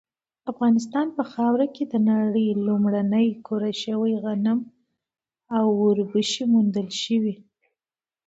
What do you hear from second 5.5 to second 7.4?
او وربشې موندل شوي